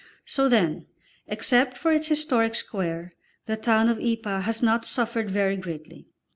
[0.25, 0.87] So then,
[1.27, 3.13] except for its historic square,
[3.45, 6.07] the town of Ypres has not suffered very greatly.